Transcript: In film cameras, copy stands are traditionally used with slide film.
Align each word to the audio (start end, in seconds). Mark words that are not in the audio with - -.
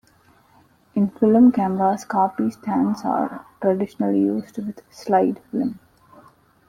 In 0.95 1.09
film 1.11 1.51
cameras, 1.51 2.05
copy 2.05 2.49
stands 2.49 3.05
are 3.05 3.45
traditionally 3.61 4.19
used 4.21 4.57
with 4.57 4.81
slide 4.91 5.39
film. 5.51 5.77